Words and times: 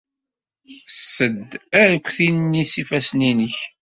Ssed 0.87 1.49
arekti-nni 1.81 2.63
s 2.71 2.73
yifassen-nnek. 2.77 3.55